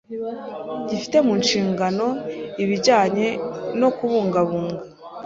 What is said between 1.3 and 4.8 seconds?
nshingano ibijyanye no kubungabunga